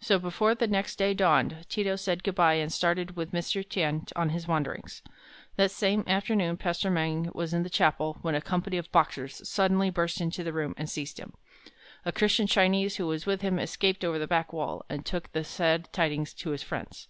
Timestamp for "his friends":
16.52-17.08